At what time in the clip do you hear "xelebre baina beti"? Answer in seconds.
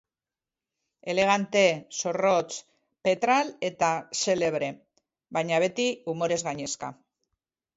4.23-5.87